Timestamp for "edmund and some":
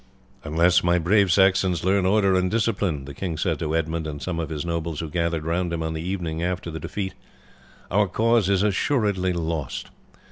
3.75-4.39